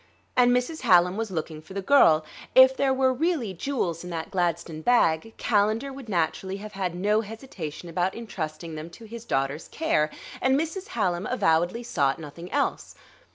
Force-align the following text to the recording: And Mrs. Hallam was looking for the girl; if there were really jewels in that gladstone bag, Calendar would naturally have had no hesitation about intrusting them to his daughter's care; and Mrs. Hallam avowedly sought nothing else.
And 0.35 0.49
Mrs. 0.51 0.81
Hallam 0.81 1.15
was 1.15 1.29
looking 1.29 1.61
for 1.61 1.75
the 1.75 1.81
girl; 1.83 2.25
if 2.55 2.75
there 2.75 2.91
were 2.91 3.13
really 3.13 3.53
jewels 3.53 4.03
in 4.03 4.09
that 4.09 4.31
gladstone 4.31 4.81
bag, 4.81 5.35
Calendar 5.37 5.93
would 5.93 6.09
naturally 6.09 6.57
have 6.57 6.71
had 6.71 6.95
no 6.95 7.21
hesitation 7.21 7.87
about 7.87 8.15
intrusting 8.15 8.73
them 8.73 8.89
to 8.89 9.05
his 9.05 9.25
daughter's 9.25 9.67
care; 9.67 10.09
and 10.41 10.59
Mrs. 10.59 10.87
Hallam 10.97 11.27
avowedly 11.27 11.83
sought 11.83 12.17
nothing 12.17 12.51
else. 12.51 12.95